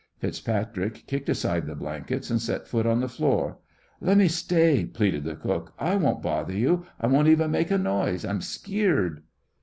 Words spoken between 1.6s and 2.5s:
the blankets and